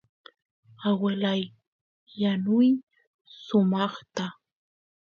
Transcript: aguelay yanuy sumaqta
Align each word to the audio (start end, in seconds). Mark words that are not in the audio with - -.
aguelay 0.87 1.41
yanuy 2.21 2.67
sumaqta 3.43 4.25